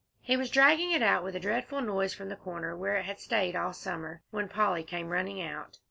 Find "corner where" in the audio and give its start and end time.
2.35-2.95